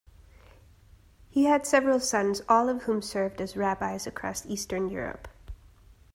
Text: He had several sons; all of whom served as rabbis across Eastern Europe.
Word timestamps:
He 1.29 1.43
had 1.43 1.67
several 1.67 1.99
sons; 1.99 2.41
all 2.49 2.69
of 2.69 2.85
whom 2.85 3.03
served 3.03 3.39
as 3.39 3.55
rabbis 3.55 4.07
across 4.07 4.47
Eastern 4.47 4.89
Europe. 4.89 5.27